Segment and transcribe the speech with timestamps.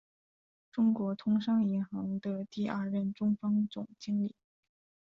[0.71, 4.35] 中国通商银行的第二任中方总经理。